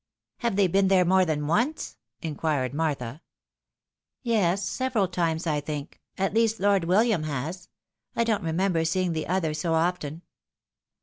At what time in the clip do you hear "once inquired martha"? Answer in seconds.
1.45-3.21